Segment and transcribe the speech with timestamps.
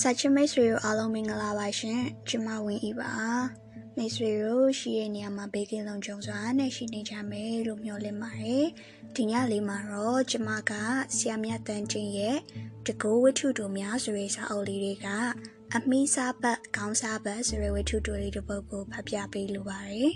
[0.00, 3.12] စာချစ်မိတ်ဆွေတို့အားလုံးမင်္ဂလာပါရှင်ကျမဝင်းဤပါ
[3.96, 8.66] မိတ်ဆွေတို့ရှိတဲ့နေရာမှာဘေးကင်းလုံခြုံစွာနဲ့ရှိနေကြမယ်လို့မျှော်လင့်ပါတယ်
[9.16, 10.72] ဒီညလေးမှာတော့ကျမက
[11.16, 12.36] ဆရာမြတ်တန်ချင်းရဲ့
[12.86, 15.06] တကူဝတ္ထုတို့များဆိုတဲ့စာအုပ်လေးတွေက
[15.74, 20.12] အမီးစားပတ်ခေါင်းစားပတ်ဆိုတဲ့ဝတ္ထုတို့လေးတစ်ပုဒ်ကိုဖတ်ပြပေးလိုပါတယ်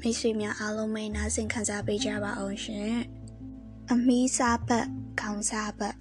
[0.00, 2.94] မိတ်ဆွေများအားလုံးမိတ်နာဆင်ခံစားပေးကြပါအောင်ရှင်
[3.90, 4.86] အမီးစားပတ်
[5.20, 5.94] ခေါင်းစားပတ်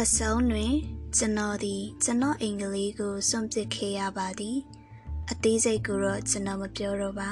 [0.00, 0.74] အစုံတွင်
[1.16, 4.56] ကျွန်တော်သည်ကျွန်တော်အင်္ဂလိပ်ကိုစွန့်ပစ်ခဲ့ရပါသည်
[5.30, 7.30] အသေးစိတ်ကိုတော့ကျွန်တော်မပြောတော့ပါ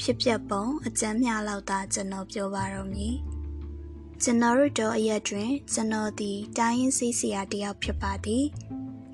[0.00, 3.14] ဖြစ်ပျက်ပုံအကြမ်းမျှလောက်သာကျွန်တော်ပြောပါတော့မည်
[4.22, 8.44] ကျွန်တော်တို့တော့အရက်တွင် ကျွန်တော်သည်တိုင်းရင်းစီးစရာတယောက်ဖြစ်ပါသည်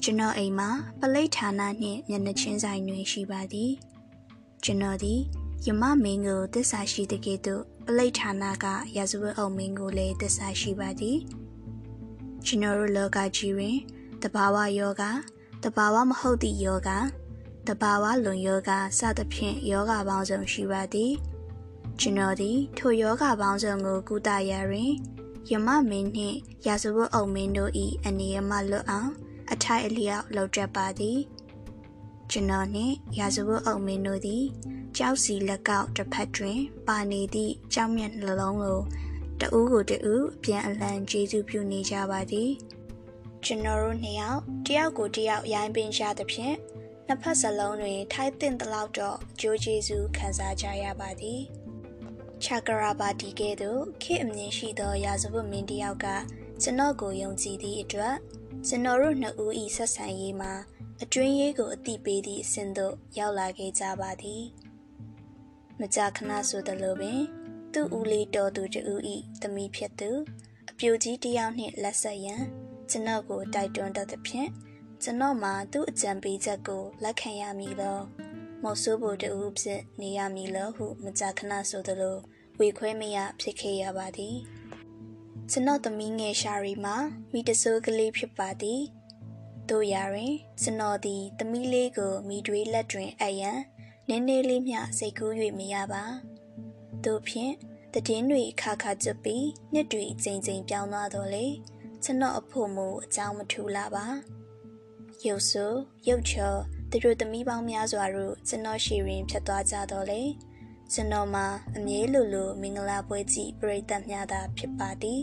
[0.03, 3.71] ကျွန်တော်အိမ်မှာပလိတ်ဌာနနှင့်မျက်နှာချင်းဆိုင်တွင်ရှိပါသည်
[4.65, 5.21] ကျွန်တော်သည်
[5.67, 8.67] ယမမင်းကိုတစ္ဆာရှိတဲ့ကဲ့သို့ပလိတ်ဌာနက
[8.97, 11.19] ရာဇဝတ်အုပ်မင်းကိုလည်းတစ္ဆာရှိပါသည်
[12.47, 13.77] ကျွန်တော်တို့လောကကြီးတွင်
[14.23, 15.03] တဘာဝယောဂ
[15.65, 16.91] တဘာဝမဟုတ်သည့်ယောဂ
[17.69, 21.13] တဘာဝလွန်ယောဂစသဖြင့်ယောဂပေါင်းစုံရှိပါသည်
[22.01, 24.93] ကျွန်တော်သည်ထိုယောဂပေါင်းစုံကိုကုသရာတွင်
[25.51, 27.73] ယမမင်းနှင့်ရာဇဝတ်အုပ်မင်းတို့၏
[28.07, 29.11] အနေရမလွတ်အောင်
[29.53, 31.19] အထိုက်အလျောက်လှုပ်ကြပါသည်
[32.31, 34.45] ကျွန်တော်နှင့်ရာဇဝတ်အုပ်မင်းတို့သည်
[34.97, 38.81] ကြောက်စီလက်ကောက်တစ်ဖက်တွင် ပါနေသည့်ကြောက်မြတ်နှလုံးကို
[39.43, 42.51] တဦးကိုတဦးအပြန်အလှန်ကျေးဇူးပြုနေကြပါသည်
[43.45, 46.57] ကျွန်တော်တို့နှစ်ယောက်တယောက်ကိုတယောက်ရိုင်းပင်ကြသဖြင့်
[47.07, 51.41] နှစ်ဖက်စလုံးတွင် ထိုက်တင်သလောက်တော့အကျိုးကျေးဇူးခံစားကြရပါသည်
[52.43, 56.07] ချာကရာပါတီကဲ့သို့ခေအမြင်ရှိသောရာဇဝတ်မင်းတယောက်က
[56.63, 58.15] ကျွန်တော်ကိုယုံကြည်သည့်အတွက်
[58.67, 60.53] ကျွန်တော်တို့နှစ်ဦး၏ဆက်ဆံရေးမှာ
[61.03, 64.43] အတွင်းရေးကိုအတိပေးသည့်အဆင့်သို့ရောက်လာခဲ့ကြပါသည်
[65.81, 67.21] မကြာခဏဆိုသလိုပင်
[67.75, 70.11] သူ့ဦးလေးတော်သူတူဤသမီးဖြစ်သူ
[70.71, 72.43] အပြိုကြီးတယောက်နှင့်လက်ဆက်ရန်
[72.91, 74.49] ကျွန်တော်ကိုတိုက်တွန်းတတ်သဖြင့်
[75.03, 77.99] ကျွန်တော်မှသူ့အကြံပေးချက်ကိုလက်ခံရမည်လော
[78.63, 82.17] မော်ဆိုးဖို့တူဖြစ်နေရမည်လောဟုမကြာခဏဆိုသလို
[82.59, 84.37] ဝေခွဲမရဖြစ်ခဲ့ရပါသည်
[85.51, 86.97] ကျွန်တော်သမီးငယ်ရှာရီမှာ
[87.33, 88.81] မိတဆိုးကလေးဖြစ်ပါသည်
[89.71, 93.53] တို့ရရင်ကျွန်တော်သည်သမီးလေးကိုမိတွေးလက်တွင်အယံ
[94.09, 96.05] နင်းနေလေးမျှစိတ်ကူး၍မရပါ
[97.07, 97.53] တို့ဖြင့်
[97.93, 101.47] တည်င်းတွေခါခါကျွတ်ပြီးနှစ်တွေအချိန်ချင်းပြောင်းသွားတော့လေ
[102.03, 104.07] ကျွန်တော်အဖို့မူအကြောင်းမထူလာပါ
[105.27, 106.55] ရုပ်ဆိုးရုပ်ချော
[106.91, 110.23] သူတို့သမီးပေါင်းများစွာတို့ကျွန်တော်ရှီရင်ဖြတ်သွားကြတော့လေ
[110.93, 111.47] ကျွန်တော်မှာ
[111.77, 115.21] အမြဲလိုလိုမင်္ဂလာပွဲကြီးပြိတ္တများသာဖြစ်ပါသည်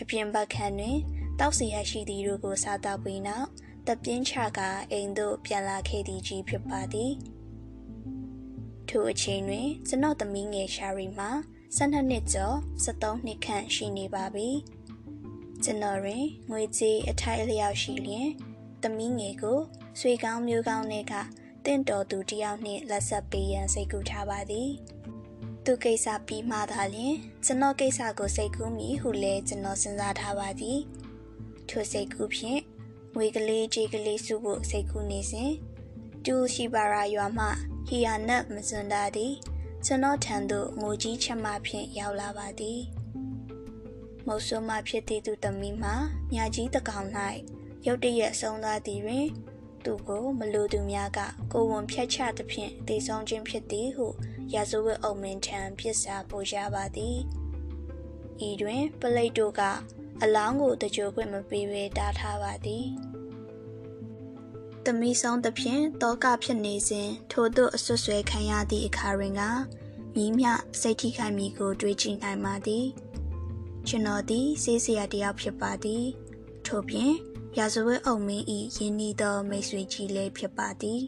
[0.00, 0.98] အပြင်ဘက်ခန်းတွင်
[1.38, 3.48] တောက်စီရရှိသည်တို့ကိုစားတော့ပြီးနောက်
[3.86, 4.60] တပြင်းချက
[4.92, 7.12] အိမ်သို့ပြန်လာခဲ့သည်ကြီးဖြစ်ပါသည်
[8.94, 11.30] ထိုအချိန်တွင် ကျွန်တော်သမီးငယ်ရှာရီမှာ
[11.76, 14.48] 12နှစ်ကျော်73နှစ်ခန့်ရှိနေပါပြီ
[15.64, 18.28] ကျွန်တော်တွင်ငွေကြေးအထိုက်အလျောက်ရှိလျင်
[18.82, 19.58] သမီးငယ်ကို
[20.00, 21.14] ဆွေကောင်းမျိုးကောင်းတွေက
[21.64, 24.70] တင့်တော်သူတယောက်နှင့်လက်ဆက်ပေးရန်စိတ်ကူးထားပါသည်
[25.64, 27.14] သူကိစ္စပြီးမှသာလျှင်
[27.44, 30.78] ကျွန်တော်ကိစ္စကိုစိတ်ကူးမိဟုလည်းကျွန်တော်စဉ်းစားထားပါသည်
[31.68, 32.60] ထိုစိတ်ကူးဖြင့်
[33.16, 35.52] ငွေကလေးကြေးကလေးစုဖို့စိတ်ကူးနေစဉ်
[36.24, 37.48] တူရှိပါရာရွာမှ
[37.92, 39.34] ဟီယာနတ်မစွန်တာသည်
[39.84, 42.80] ကျွန်တော်ထံသို့ငိုကြီးချက်မှဖြင့်ရောက်လာပါသည်
[44.26, 45.94] မုတ်ဆိုးမှဖြစ်သည့်သူသမီးမှာ
[46.32, 47.06] မြာကြီးတကောင်၌
[47.86, 49.26] ရုတ်တရက်ဆုံးသွားသည်တွင်
[49.84, 51.20] သူကိုမလိုသူများက
[51.52, 54.06] ကိုဝန်ဖြတ်ချသဖြင့်တေဆုံးခြင်းဖြစ်သည်ဟု
[54.54, 57.16] ရာဇဝတ်အုပ်မင်းထံပြစ်စာပို့ရပါသည်
[58.48, 59.62] ဤတွင်ပလိတ်တို့က
[60.22, 62.86] အလောင်းကိုတကြိုခွင့်မပေးဘဲတားထားပါသည်
[64.86, 69.42] သမီးဆုံးသဖြင့်တောကဖြစ်နေစဉ်ထို့သို့အဆွဆွဲခံရသည့်အခါတွင်က
[70.14, 70.46] မိမြ
[70.80, 72.86] စိတ်ထိခိုက်မိကို တွေးကြည့်နိုင်ပါသည်
[73.88, 76.04] ကျွန်တော်သည်စေးစရာတယောက်ဖြစ်ပါသည်
[76.66, 77.12] ထို့ပြင်
[77.58, 78.44] ရာဇဝတ်အုပ်မင်း၏
[78.76, 81.00] ယင်းဤသောမိတ်ဆွေကြီးလည်းဖြစ်ပါသည်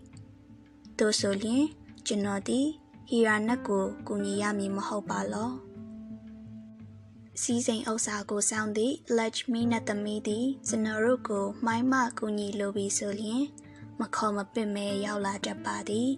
[0.98, 1.64] သို့ဆိုလျှင်
[2.06, 2.66] ကျွန်တော်သည်
[3.08, 5.52] ဟီရာနက်ကိုကူညီရမည်မဟုတ်ပါလော
[7.42, 13.44] စီးစိမ်ဥစ္စာကိုစောင်းသည့် Lachmi နဲ့သမီးသည်ကျွန်တော်တို့ကိုမိုင်းမကူညီလိုပြီးဆိုလျင်
[14.02, 16.10] မခေါ်မပစ်မဲရောက်လာတတ်ပါသည်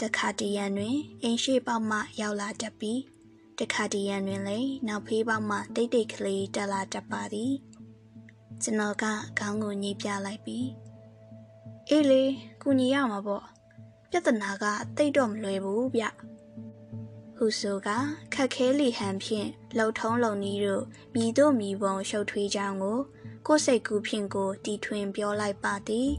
[0.00, 3.00] တခါတရံတွင်အိမ်ရှိပေါက်မှရောက်လာတတ်ပြီး
[3.58, 7.52] တခါတရံတွင်လည်းနောက်ဖေးပေါက်မှတိတ်တိတ်ကလေးတက်လာတတ်ပါသည်
[8.62, 9.04] ကျွန်တော်က
[9.38, 10.68] ခေါင်းကိုညှိပြလိုက်ပြီး
[11.88, 12.22] အေးလေ
[12.62, 13.44] ကူညီရမှာပေါ့
[14.10, 14.64] ပြဿနာက
[14.96, 16.04] တိတ်တော့မလွယ်ဘူးဗျ
[17.36, 17.88] ဟုဆိုက
[18.34, 20.84] ခက်ခဲလီဟန်ဖြင့်လှုပ်ထုံးလုံနီးတို့
[21.14, 22.98] မြည်တို့မြည်ပုံရှုပ်ထွေးကြောင်းကို
[23.46, 26.10] ကိုယ်စိတ်ကူးဖြင့်ကိုတီထွင်ပြောလိုက်ပါသည်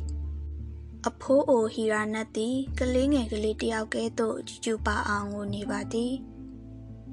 [1.08, 6.14] အဖိုးအိုဟီရာနတ်သည်ကလေးငယ်ကလေးတယောက်ကဲ့သို့ကျူပါအောင်ကိုနေပါသည်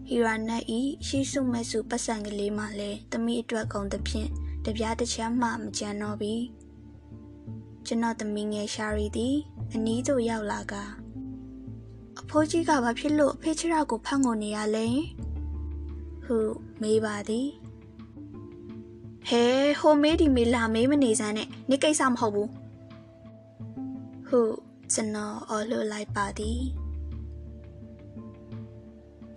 [0.07, 4.29] ဟီရာနတ်ဤရှိစုမဲ့စုပတ်စံကလေးမှလည်းတမိအတွက်ကုန်သဖြင့်
[4.65, 6.35] တတပြားတစ်ချက်မှမကြံတော့ပြီ
[7.87, 9.37] ကျွန်တော်သမီးငယ်ရှာရီသည်
[9.75, 10.75] အနီးသို့ရောက်လာက
[12.21, 14.87] အဖိုးကြီးကဘာဖြစ်လို့အဖေချရကိုဖတ်ငုံနေရလဲ
[16.25, 16.39] ဟု
[16.83, 17.49] မေးပါသည်
[19.29, 19.45] ဟဲ
[19.81, 22.51] ဟိုမေးဒီမေးလာမေးမနေစမ်းနဲ့နေကိစ္စမဟုတ်ဘူး
[24.29, 24.41] ဟု
[24.93, 26.61] ကျွန်တော်အော်လို့လိုက်ပါသည်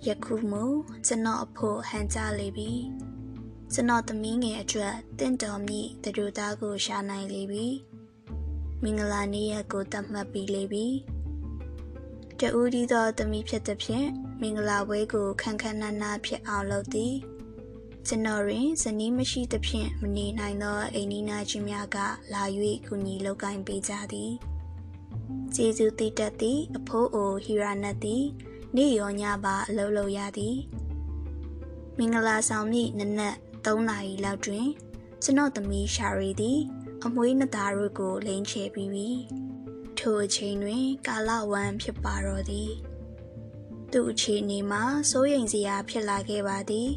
[0.07, 0.61] ယခုမှ
[1.05, 2.71] ကျွန်တော်အဖို့ဟန်ကြလေပြီ
[3.73, 7.67] ကျွန်တော်သမီးငယ်အတွက်တင့်တော်မြင့်တူသားကိုရှာနိုင်လေပြီ
[8.83, 10.85] မင်္ဂလာနေ့ရက်ကိုတတ်မှတ်ပြီးလေပြီ
[12.39, 14.07] တူဒီသောသမီးဖြစ်သည်ဖြင့်
[14.41, 17.15] မင်္ဂလာပွဲကိုခန်းခန်းနာနာဖြစ်အောင်လုပ်သည်
[18.07, 21.97] ကျွန်တော်တွင်ဇနီးမရှိသဖြင့်မနေနိုင်သောအိမ်နီးနားချင်းများက
[22.33, 22.43] လာ၍
[22.87, 24.33] ကူညီလုပ်ကိုင်ပေးကြသည်
[25.55, 28.23] ကျေးဇူးတည်တတ်သည့်အဖိုးအိုဟီရာနတ်သည်
[28.75, 30.57] နေ့ရောညပါအလုပ်လုပ်ရသည်
[31.97, 33.35] မင်္ဂလာဆောင်မည့်နနက်
[33.65, 34.67] 3နာရီလောက်တွင်
[35.23, 36.59] ကျွန်တော်သမီးရှာရီသည်
[37.05, 39.09] အမွှေးနှစ်သားတို့ကိုလိန်ချေပြီးပြီ
[39.97, 42.71] ထိုအချိန်တွင် ကာလဝမ်းဖြစ်ပါတော့သည်
[43.91, 46.89] သူ့အခြေအနေမှာစိုးရိမ်စရာဖြစ်လာခဲ့ပါသည်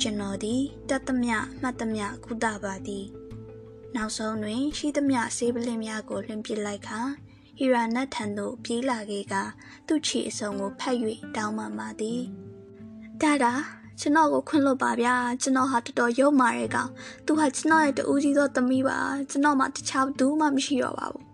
[0.00, 3.04] ကျွန်တော်သည်တတ်သမျှမှတ်သမျှကုသပါသည်
[3.94, 7.00] နောက်ဆုံးတွင် ရှိသမျှဆေးပလင်းများကိုလွှင့်ပစ်လိုက်ခါ
[7.58, 9.34] ဟီရာနတ်ထံသို့ပြေးလာခဲ့က
[9.86, 10.96] သူ့ခြေအစုံကိုဖတ်၍
[11.36, 12.20] တောင်းပန်ပါသည်
[13.20, 13.52] ဒါဒါ
[14.00, 16.90] ကျွန်တော်ကိုခွင့်လွတ်ပါဗျာကျွန်တော်ဟာတော်တော်ရုံမာတဲ့ကောင်
[17.26, 18.98] သူဟာကျွန်တော်ရဲ့တူးကြီးသောသမီးပါ
[19.30, 21.24] ကျွန်တော်မှတခြားဘူးမှမရှိတော့ပါဘူး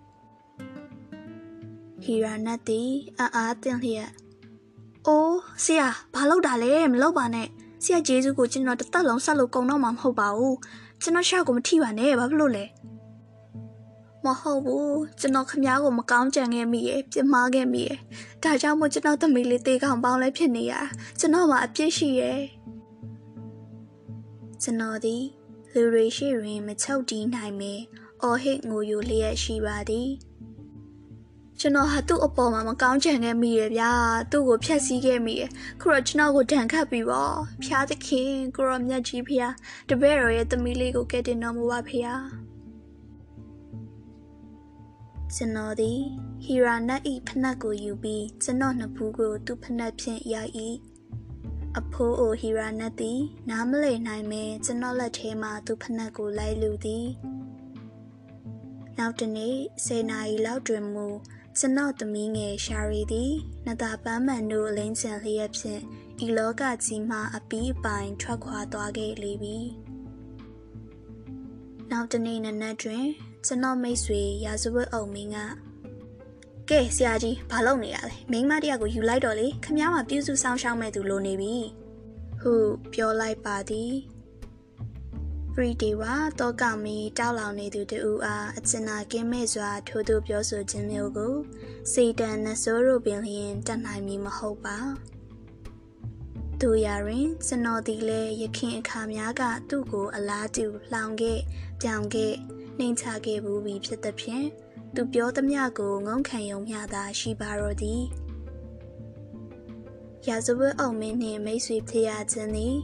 [2.02, 4.10] ဟီရာနတ်သည်အာအားတင်လျက်
[5.06, 7.48] အိုးဆရာဘာလုပ်တာလဲမလုပ်ပါနဲ့
[7.84, 10.56] ဆရာဂျေဇုကိုကျွန်တော်တစ်သက်လုံးဆက်လို့ကုံတော့မှာမဟုတ်ပါဘူး
[11.02, 12.64] ကျွန်တော်ရှောက်ကိုမထိပါနဲ့ဘာဖြစ်လို့လဲ
[14.24, 17.98] မဟုတ်ဘူးကျွန်တော်ခမားကိုမကောင်းကြံခဲ့မိရဲ့ပြစ်မှားခဲ့မိရဲ့
[18.42, 20.74] ဒါကြောင့်မို့ကျွန်တော်သမီးလေးတေးကောင်ပေါင်းလဲဖြစ်နေရ
[21.18, 22.40] ကျွန်တော်မှာအပြစ်ရှိရဲ့
[24.62, 25.22] ကျွန်တော်သည်
[25.72, 27.74] လူတွေရှိတွင်မချုပ်တီးနိုင်မေ
[28.22, 30.10] အော်ဟစ်ငိုယိုလျက်ရှိပါသည်
[31.60, 33.92] ကျွန်တော်ဟာသူ့အပေါ်မှာမကောင်းချင်ခဲ့မိရဲ့ဗျာ
[34.30, 35.50] သူ့ကိုဖျက်ဆီးခဲ့မိရဲ့
[35.80, 37.34] ခုတော့ကျွန်တော်ကိုဒဏ်ခတ်ပြီးပေါ့
[37.64, 39.54] ဖျားသခင်ကိုရောမြတ်ကြီးဖျား
[39.88, 42.47] တပည့်တော်ရဲ့သမီးလေးကိုကယ်တင်တော်မူပါဖျား
[45.34, 45.98] ကျွန်တော်သည်
[46.44, 50.52] ဟီရာနတ်ဤဖနက်ကိုယူပြီးကျွန်တော်နှစ်ဖူးကိုသူ့ဖနက်ဖြင့်ရိုက်၏
[51.78, 53.20] အဖိုးအိုဟီရာနတ်သည်
[53.50, 57.06] နားမလည်နိုင်မဲကျွန်တော်လက်ထဲမှသူ့ဖနက်ကိုလိုက်လူသည်
[58.98, 61.06] နောက်တနေ့10နာရီလောက်တွင်မူ
[61.58, 63.32] ကျွန်တော်သမီးငယ်ရှာရီသည်
[63.66, 65.82] နတာပန်းမှန်တို့အလင်းချန်လျက်ဖြင့်
[66.24, 69.58] ဤလောကကြီးမှအပီးအပိုင်ထွက်ခွာသွားခဲ့လေပြီ
[71.90, 73.06] နောက်တနေ့နနက်တွင်
[73.46, 75.38] ကျွန်တော်မိတ်ဆွေရာဇဝတ်အုံမင်းက
[76.70, 81.56] ကဲဆရာကြီးဘာလုပ်နေရလဲမိန်းမတယောက်ကိုယူလိုက်တော့လေခမ ्या မှာပြုစုဆောင်ရှောက်မဲ့သူလိုနေပြီ
[82.40, 82.52] ဟု
[82.92, 83.92] ပြောလိုက်ပါသည်
[85.52, 91.34] ဖရီဒီဝါတော့ကမီတောက်လောင်နေသူတူအားအချင်နာကင်းမဲ့စွာထိုးသူပြောဆိုခြင်းမျိုးကို
[91.92, 94.78] စေတန်နဆိုးတို့ပင်လျင်တတ်နိုင်မည်မဟုတ်ပါ
[96.60, 101.38] သူရရင်ကျွန်တော်ဒီလဲရခင်အခါများကသူ့ကိုအလားတူလောင်ခဲ့
[101.80, 102.34] ပြောင်ခဲ့
[102.78, 104.46] နှိမ်ချခဲ့ဘူးပြီဖြစ်သဖြင့်
[104.94, 108.02] သူပြောသမျှကိုငုံခံယုံမျှသာရှိပါတော့သည်
[110.28, 112.76] ရာဇဝတ်အောင်မင်းနှင့်မိတ်ဆွေဖြစ်ရခြင်းသည်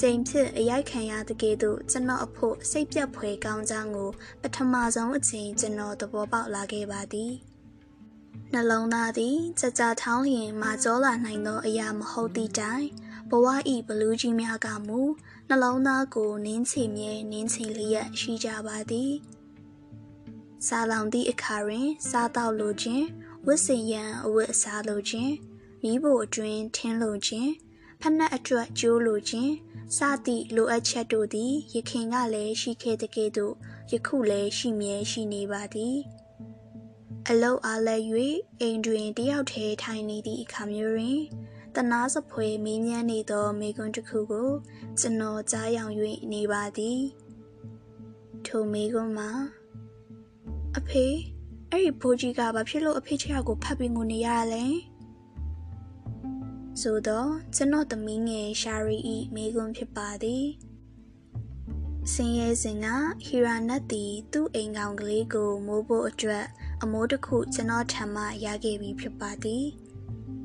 [0.00, 4.10] ချိန်ဖြစ်အရိုက်ခံရတဲ့ကဲ့သို့ကျွန်တော်အဖို့စိတ်ပြတ်ဖွယ်ကောင်းကြောင်းကို
[4.42, 7.32] ပထမဆုံးအချိန်ကျွန်တော်သဘောပေါက်လာခဲ့ပါသည်
[8.52, 12.86] နှလုံးသားသည်ကြကြထောင်းလျင်မာကြောလာနိုင်သောအရာမဟုတ်သည့်တိုင်
[13.30, 15.00] ဘဝဤဘလူးကြီးများကမူ
[15.48, 19.12] နှလုံးသားကိုနင်းချီမြဲနင်းချီလျက်ရှိကြပါသည်
[20.66, 23.04] စားလောင်သည့်အခါတွင် စားတော့လိုခြင်း
[23.46, 25.32] ဝတ်စင်ရန်အဝတ်အစားလိုခြင်း
[25.82, 27.50] မိဖို့အတွင်ထင်းလိုခြင်း
[28.00, 29.52] ဖက်နှက်အတွက်ကျိုးလိုခြင်း
[29.96, 33.54] စသည့်လိုအပ်ချက်တို့သည်ယခင်ကလည်းရှိခဲ့တဲ့ကဲ့သို့
[33.92, 35.96] ယခုလည်းရှိမြဲရှိနေပါသည်
[37.28, 38.04] အလုတ်အားလည်း၍
[38.60, 41.20] အိမ်တွင်တယောက်တည်းထိုင်နေသည့်အခါမျိုးတွင်
[41.74, 44.50] တနာစဖွေမင်းမြန်းနေသောမိကွန်းတစ်ခုကို
[45.00, 45.92] ကျွန်တော်ကြားယောင်၍
[46.32, 47.00] နေပါသည်
[48.46, 49.30] ထိုမိကွန်းမှာ
[50.78, 51.06] အဖေ
[51.70, 54.64] အဲ့ဒီဘိုးကြီးကဘာဖြစ်လို့အဖေချေကိုဖတ်ပြီးငိုနေရလဲ
[56.80, 60.44] ဆိုတော့ကျွန်တော်သမီးငယ်ရှာရီဤမိကွန်းဖြစ်ပါသည်
[62.12, 62.86] စင်ရဲစင်က
[63.26, 66.46] ဟီရာနတ်သည်သူ့အိမ်ကောင်ကလေးကိုမိုးဖို့အတွက်
[66.82, 69.64] အမိုးတစ်ခုကျွန်တော်ထံမှရခဲ့ပြီးဖြစ်ပါသည်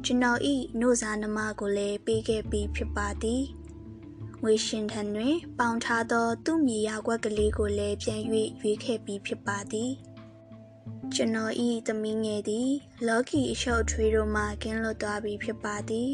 [0.05, 3.44] ကျွန်တော်ဤနှုတ်စားနှမကိုလည်းပေးခဲ့ပြီးဖြစ်ပါသည်
[4.44, 8.22] ငွေရှင်ထံတွင် ပေါင်ထားသော သူ့မြေယာကွက်ကလေးကိုလည်းပြန်၍
[8.62, 9.91] ရွေးခဲ့ပြီးဖြစ်ပါသည်
[11.13, 12.71] ကျွန်တော်ဤသမီးငယ်သည်
[13.07, 16.11] လော်ကီအရှုပ်ထွေးတို့မှကင်းလွတ်သွားပြီဖြစ်ပါသည်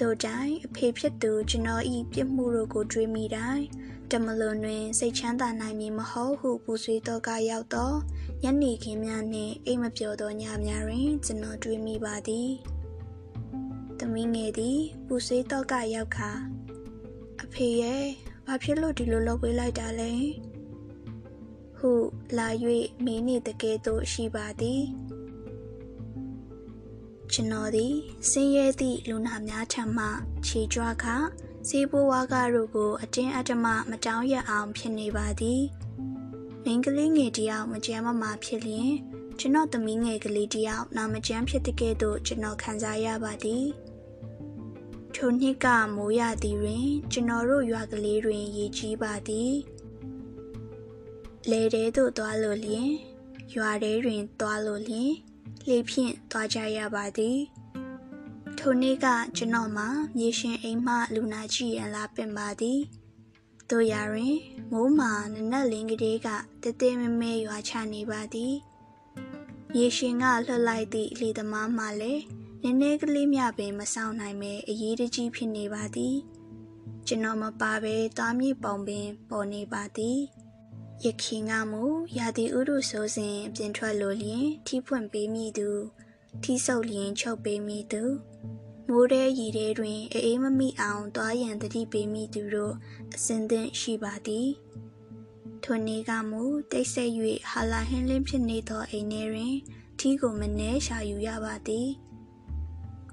[0.00, 3.64] တို့တိုင်းအဖေဖြစ်သူကျွန်တော်ဤပြစ်မှုတို့ကိုတွေးမိတိုင်း
[4.10, 7.96] တမလွန်တွင်စိတ်ချမ်းသာနိုင်မည်မဟုတ်ဟုပူဆွေးတော့ကရောက်တော့
[8.42, 12.50] ညနေခင်းများနှင့်အိမ်မပြောသောညများတွင် ကျွန်တော်တွေးမိပါသည်
[13.98, 16.30] သမီးငယ်သည်ပူဆွေးတော့ကရောက်ခါ
[17.42, 18.04] အဖေရဲ့
[18.46, 20.12] ဘာဖြစ်လို့ဒီလိုလုပ်ပေးလိုက်တာလဲ
[21.78, 21.92] ဟု
[22.36, 22.48] လာ၍
[23.04, 24.82] မင်းနေတကယ်သို့ရှိပါသည်
[27.32, 27.94] ကျွန်တော်သည်
[28.30, 30.06] ဆင်းရဲသည့်လူနာများထံမှ
[30.46, 31.04] ခြေကြွားခ
[31.68, 35.62] စေဘိုးဝါကတို့ကို အတင်းအဓမ္မမတောင်းရအောင်ဖြစ်နေပါသည်
[36.64, 38.90] မိန်းကလေးငယ်တယောက်မကြမ်းမမာဖြစ်လျင်
[39.38, 43.64] ကျွန်တော်သမီးငယ်ကလေးတယောက်နာမကျန်းဖြစ်တဲ့ကဲ့သို့ကျွန်တော်ခံစားရပါသည်
[45.14, 45.66] ထိုနှစ်က
[45.96, 49.52] မိုးရသည်တွင် ကျွန်တော်တို့ရွာကလေးတွင်ရေကြီးပါသည်
[51.50, 52.90] လေတဲသို့သွားလို့လျင်
[53.54, 55.12] ရွာတဲတွင်သွားလို့လျင်
[55.68, 57.38] လေဖြင့်သွားကြရပါသည်
[58.58, 62.80] ထိုနေ့ကကျွန်တော်မှာမြေရှင်အိမ်မှလူနာကြည့်ရန်လာပင်ပါသည်
[63.70, 64.36] တို့ရရင်
[64.72, 66.28] မိုးမှာနနက်လင်းကလေးက
[66.62, 68.54] တဲတဲမဲမဲရွာချနေပါသည်
[69.72, 72.22] မြေရှင်ကလှလိုက်သည့်လေသမားမှလည်း
[72.62, 76.16] နည်းနည်းကလေးမျှပင်မဆောင်နိုင်ပဲအရေးတကြီးဖြစ်နေပါသည်
[77.06, 80.18] ကျွန်တော်မပါပဲသွားမြေပုံပင်ပေါ်နေပါသည်
[81.04, 81.82] ရခင်ကမူ
[82.18, 85.68] ရာသီဥတုဆိုစဉ်ပြင်ထွက်လိုလျင်ထီးဖွင့်ပေးမိသူ
[86.42, 88.02] ထီးဆုပ်လျင်ချုပ်ပေးမိသူ
[88.88, 92.74] မိုးတဲ့ရည်ထဲတွင်အေးမမိအောင်သွားရန်တတိပေးမိသူတို့
[93.14, 94.48] အစဉ်သင့်ရှိပါသည်
[95.62, 97.12] ထိုနေ့ကမူတိတ်ဆိတ်၍
[97.50, 99.54] ဟာလာဟင်းလင်းဖြစ်နေသောအိမ်ထဲတွင်
[99.98, 101.88] ထီးကိုမနှဲရှာယူရပါသည်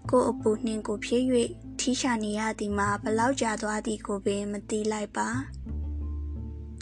[0.10, 1.26] ကိုအပူနှင်းကိုဖြည့်၍
[1.80, 5.30] ထီးရှာနေရသည်မှာဘလောက်ကြာသွားသည်ကိုပင်မသိလိုက်ပါ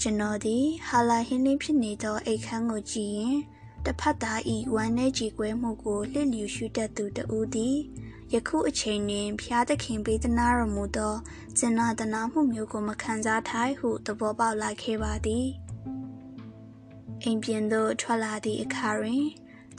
[0.06, 3.38] ကျွန်တော်သည်ဟာလာဟင်းလင်းဖြစ်နေသောအိတ်ခမ်းကိုကြည့်ရင်
[3.86, 7.78] တစ်ဖက်သားဤဝမ်းနေကြည်ကွဲမှုကိုလှစ်လျူရှုတတ်သူတဦးသည်
[8.34, 11.16] ယခုအချိန်တွင်ဖျားသခင်ပေးသနာတော်မူသော
[11.58, 15.48] ဇင်နာတနာမှုမျိုးကိုမခံစားထိုက်ဟုသဘောပေါက်လာခဲ့ပါသည်
[17.24, 19.24] အိမ်ပြင်သို့ထွက်လာသည့်အခါတွင်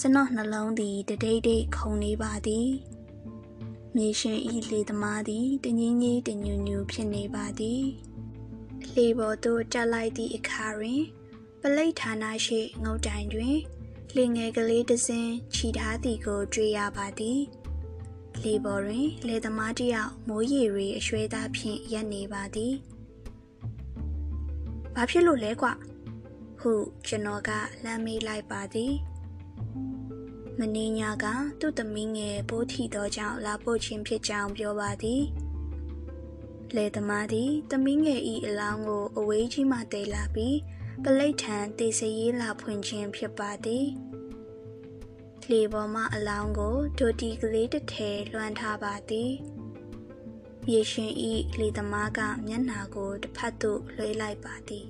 [0.01, 2.69] ကျွန်တော်နှလုံးသည်တဒိတ်ဒိတ်ခုန်နေပါသည်
[3.97, 7.83] မြေရှင်ဤလေသမားသည်တငင်းကြီးတညူညူဖြစ်နေပါသည်
[8.97, 11.03] လေပေါ်သို့တက်လိုက်သည့်အခါတွင်
[11.61, 13.57] ပလိတ်ဌာနရှိငုတ်တိုင်တွင်
[14.17, 17.41] လေငယ်ကလေးတစ်စင်းခြိထားသည်ကိုတွေ့ရပါသည်
[18.43, 22.75] လေပေါ်တွင်လေသမားတယောက်မိုးရီရီအရွှဲသားဖြင့်ရက်နေပါသည်။
[24.95, 25.69] ဘာဖြစ်လို့လဲကွ။
[26.61, 26.73] ဟု
[27.07, 27.51] ကျွန်တော်က
[27.85, 28.93] လမ်းမေးလိုက်ပါသည်။
[30.59, 31.25] မင်းညာက
[31.61, 35.23] သူ့သမီးငယ်ပိုးထီသောကြောင့်လာပို့ခြင်းဖြစ်ကြောင်းပြောပါသည်။
[36.77, 40.59] လေသမားသည်သမီးငယ်ဤအလောင်းကိုအဝေးကြီးမှတည်လာပြီး
[41.05, 43.87] ပလိတ်ထံတေစရေးလာဖွင့်ခြင်းဖြစ်ပါသည်။
[45.51, 49.31] လေပေါ်မှအလောင်းကိုဒိုတီကလေးတစ်ထည်လွှမ်းထားပါသည်
[50.73, 54.87] ရေရှင်ဤလေသမားကမျက်နာကိုတစ်ဖက်သို့လွှဲလိုက်ပါသည်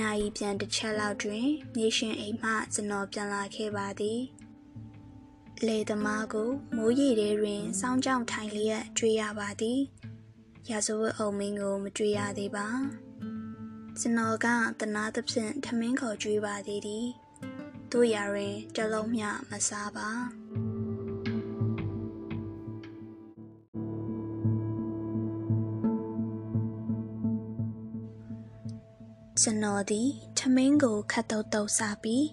[0.00, 4.20] နိုင်ပြန်တစ်ချက်လောက်တွင် မြေရှင်အိမ်မှကျွန်တော်ပြန်လာခဲ့ပါသည်
[5.68, 9.80] လေသမားကိုမိုးရီထဲတွင်စောင်းကြောင်ထိုင်လျက်တွေ့ရပါသည်
[10.70, 12.68] ရာဇဝတ်အုံမင်းကိုမတွေ့ရသေးပါ
[13.98, 14.46] ကျွန်တော်က
[14.80, 17.06] တနာသဖြင့်ထမင်းခေါ်ကြွေးပါသေးသည်
[17.92, 20.08] တို့ရာတွင်တလုံးမျှမစားပါ
[29.40, 32.24] ကျွန်တော်သည်ထမင်းကိုခတ်တုတ်တုတ်စားပြီး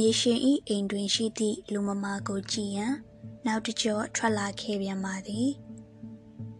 [0.00, 2.94] ရေရှင်ဤအိမ်တွင်ရှိသည့်လူမမာကိုကြည့်ရန်
[3.46, 5.48] နောက်တစ်ကြော့ထွက်လာခဲ့ပြန်ပါသည်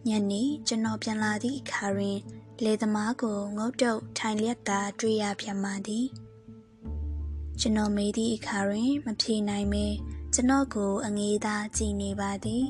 [0.07, 2.17] ညနေကျွန်တော်ပြန်လာသည့်အခါတွင်
[2.63, 6.05] လေသမားကိုငုတ်တုတ်ထိုင်လျက်သာတွေ့ရပြန်ပါသည်
[7.59, 9.85] ကျွန်တော်မေးသည့်အခါတွင်မဖြေနိုင်မေ
[10.33, 12.65] ကျွန်တော်ကိုအငေးသားကြည်နေပါသည်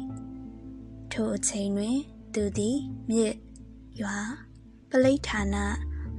[1.12, 1.98] ထိုအချိန်တွင်
[2.34, 2.78] သူသည်
[3.10, 3.36] မြစ်
[4.02, 4.18] ရွာ
[4.90, 5.56] ပလိဌာန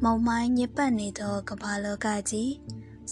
[0.02, 2.50] မုံမိုင်းညစ်ပတ်နေသောကမ္ဘာလောကကြီး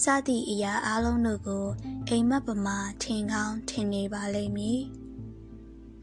[0.01, 1.65] စသည့်အရာအလုံးတို့ကို
[2.07, 4.81] အိမ်မက်ပမာထင်ကောင်းထင်နေပါလိမ့်မည်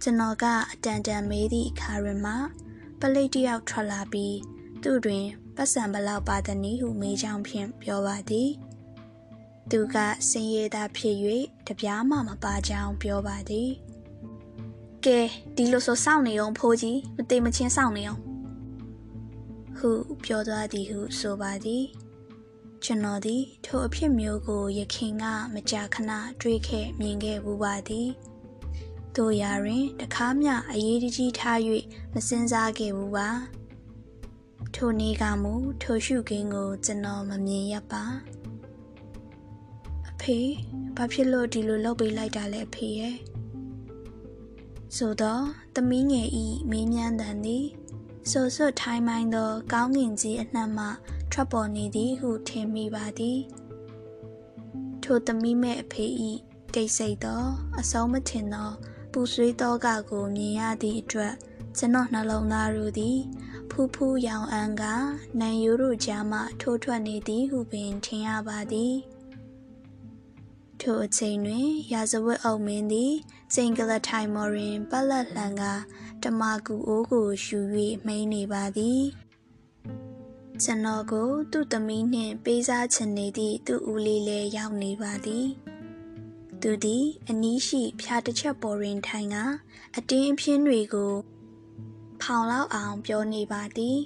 [0.03, 2.35] ကျွန်တော်ကအတန်တန်မေးသည့်အခါတွင်မှ
[3.01, 4.37] ပလိတ်တယောက်ထွက်လာပြီး
[4.83, 8.51] သူ့တွင်ပတ်စံဘလောက်ပါသနည်းဟုမေးကြောင်းဖြင့်ပြောပါသည်။
[9.71, 9.97] သူက
[10.31, 11.17] စင်ရည်သာဖြစ်၍
[11.67, 13.71] တပြားမှမပါကြောင်းပြောပါသည်
[15.05, 15.21] ကဲ
[15.57, 18.21] ဒီလိုဆိုစောင့်နေအောင်ဖိုးကြီးမတိမချင်းစောင့်နေအောင်
[19.79, 19.91] ဟု
[20.25, 21.85] ပြောသွားသည်ဟုဆိုပါသည်
[22.85, 26.11] ကျွန်တော်သည်ထိုအဖြစ်မျိုးကိုယခင်ကမကြာခဏ
[26.41, 28.09] တွေးခဲ့မြင်ခဲ့ဘူးပါသည်
[29.17, 31.59] တို့ရာတွင်တခါမျှအရေးတကြီးထား၍
[32.15, 33.29] မစင်စားခဲ့ဘူးပါ
[34.75, 38.05] ထိုနေ့ကမူထိုရှုခင်းကိုကျွန်တော်မမြင်ရပါ
[40.21, 40.39] ဖေ
[40.97, 43.17] ဘာဖြစ်လို့ဒီလိုလုပ်ပေးလိုက်တာလဲဖေရဲ့
[44.97, 45.45] ဆိုတော့
[45.75, 47.67] သမီးငယ်ဤမင်းမြန်းတန်သည်
[48.31, 50.87] ဆိုဆွတ်ထိုင်းမိုင်းသော ကောင်းကင်ကြီးအနှံ့မှ
[51.33, 53.39] ထွက်ပေါ်နေသည်ဟုထင်မိပါသည်
[55.03, 56.31] ထိုသမီးမဲ့အဖေဤ
[56.75, 57.43] တိတ်ဆိတ်သော
[57.81, 58.71] အဆုံးမထင်သော
[59.13, 61.35] ပူဆွေးသောကကိုမြင်ရသည့်အတွက်
[61.79, 63.19] ကျွန်တော်နှလုံးသားတို့သည်
[63.71, 64.85] ဖူးဖူးရောင်အန်းက
[65.41, 68.95] နန်ယူတို့ကြားမှထိုးထွက်နေသည်ဟုပင်ထင်ရပါသည်
[70.81, 73.13] ထိုအချိန်တွင်ရာဇဝတ်အုပ်မင်းသည်
[73.55, 75.63] စိန်ကလထိုင်မော်ရင်ပလက်လှန်က
[76.23, 77.59] တမကူအိုးကိုယူ၍
[78.07, 79.03] မိန်နေပါသည်
[80.65, 85.47] ကျွန်တော်ကို သူ့သမီးနှင့်ပေးစားချင်နေသည့်သူ့ဦးလေးလည်းရောက်နေပါသည်
[86.61, 89.37] သူသည်အနီးရှိဖြာတစ်ချက်ပေါ်တွင်ထိုင်က
[89.97, 91.13] အတင်းအဖျင်းတွေကို
[92.21, 93.99] ဖောင်လောက်အောင်ပြောနေပါသည်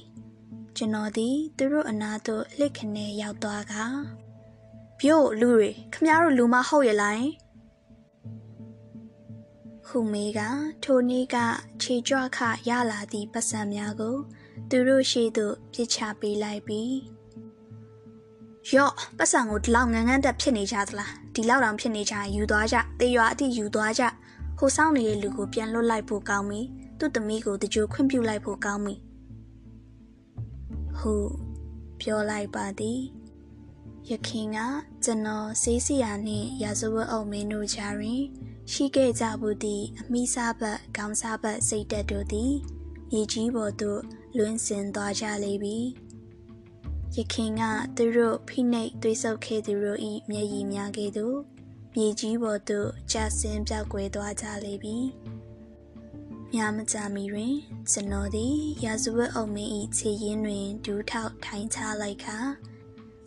[0.76, 3.74] ကျွန်တော်သည်သူတို့အနားသို့လှစ်ခနဲရောက်သွားက
[5.00, 7.24] ပြို့လူတွေခမရတို့လူမဟုတ်ရဲ့လား
[9.86, 10.40] ခုမေက
[10.84, 11.36] ထိုနည်းက
[11.82, 14.16] ခြေကြွခရလာသည့်ပတ်စံများကို
[14.70, 16.94] သူတို့ရှိသို့ပြစ်ချပေးလိုက်ပြီး
[18.72, 24.02] ရော့ပတ်စံကိုဒီလောက်ငန်းငန်းတက်ဖြစ်နေကြသလားဒီလောက်တောင်ဖြစ်နေကြယူသွားကြတေရွာအထိယူသွားကြ
[24.58, 26.60] ဟိုဆောင်နေတဲ့လူကိုပြန်လွတ်လိုက်ဖို့ကောင်းပြီ
[26.98, 28.94] သူ့သမီးကိုတကြိုခွင့်ပြုလိုက်ဖို့ကောင်းပြီ
[30.98, 31.14] ဟု
[32.00, 33.00] ပြောလိုက်ပါသည်
[34.10, 34.58] ယခင်က
[35.04, 38.22] ကျွန်တော်စေးစီယာနှင့်ရာဇဝတ်အုပ်မင်းတို့ကြားတွင်
[38.72, 42.52] ရှိခဲ့ကြဘူးသည့်အမိစားဘက်ခေါင်းစားဘက်စိတ်တက်တို့သည်
[43.10, 44.00] မြေကြီးပေါ်သို့
[44.36, 45.78] လွင့်စင်သွားကြလေပြီ
[47.16, 47.62] ယခင်က
[47.96, 49.98] သူတို့ဖိနှိပ်သွေးဆုပ်ခဲ့သူတို့၏
[50.30, 51.38] မျက်ရည်များကဲ့သို့
[51.94, 54.96] မြေကြီးပေါ်သို့ကျဆင်းပြောက်ကွယ်သွားကြလေပြီ
[56.54, 57.54] ညမကြမီတွင်
[57.90, 62.38] ကျွန်တော်သည်ရာဇဝတ်အုပ်မင်း၏ခြေရင်းတွင်ဒူးထောက်ထိုင်ချလိုက်ခါ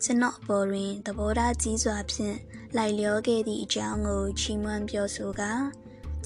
[0.02, 2.36] ကျွန်တော်အပေါ်တွင်သဘောထားကြီးစွာဖြင့်
[2.76, 5.52] လိုက်လျောခဲ့သည့်အကြောင်းကိုချီးမွမ်းပြောဆိုကာ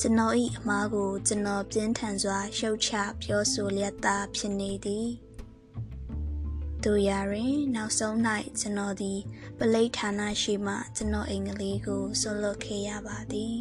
[0.01, 2.91] ကျွန်တော်၏အမားကို ကျွန်တော်ပြင်းထန်စွာရှုတ်ချ
[3.23, 5.09] ပြောဆိုလျက်သားဖြစ်နေသည်
[6.85, 8.17] တို့ရရင်နောက်ဆုံး၌
[8.61, 9.19] ကျွန်တော်သည်
[9.59, 13.57] ပလိဌာနရှိမှကျွန်တော်အင်္ဂလိပ်ကိုဆွလွတ်ခဲ့ရပါသည်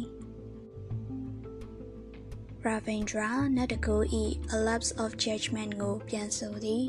[2.66, 3.96] Ravindra နတ်တကူ၏
[4.54, 6.86] A Lapse of Judgment ကိုပြန်ဆိုသည်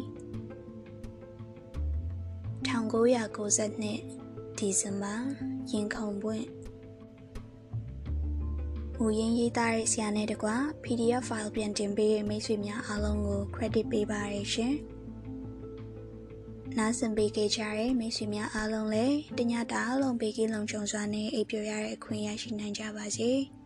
[2.67, 5.15] 1992ဒီဇင်ဘာ
[5.71, 6.45] ရင်ခုန်ပွင့်
[8.97, 14.75] မူရင်းရေးသားတဲ့ဆရာနဲ့တကွာ PDF file ပြန်တင်ပေးတဲ့မိတ်ဆွေများအားလုံးကို credit ပေးပါရရှင်။
[16.77, 17.39] နားဆင်ပေးကြ
[17.77, 23.31] တဲ့မိတ်ဆွေများအားလုံးလည်းတညတားလုံးပေးကင်းလုံခြုံစွာနဲ့အိပ်ပျော်ရတဲ့အခွင့်အရေးရှိနိုင်ကြပါစေ။